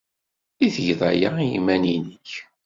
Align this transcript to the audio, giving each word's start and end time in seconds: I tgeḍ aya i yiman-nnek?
I 0.65 0.67
tgeḍ 0.75 1.01
aya 1.11 1.29
i 1.39 1.45
yiman-nnek? 1.51 2.29